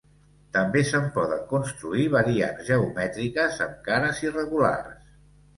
També 0.55 0.81
se'n 0.87 1.03
poden 1.17 1.43
construir 1.51 2.07
variants 2.15 2.65
geomètriques 2.71 3.63
amb 3.67 3.79
cares 3.91 4.27
irregulars. 4.31 5.17